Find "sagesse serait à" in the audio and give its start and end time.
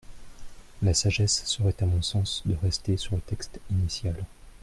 0.95-1.85